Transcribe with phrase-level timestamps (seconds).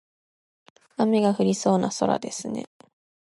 [0.97, 2.65] 雨が降りそうな空ですね。